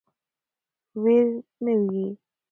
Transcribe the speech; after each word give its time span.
ویر 1.01 1.27
نه 1.63 1.73
وي. 1.87 2.05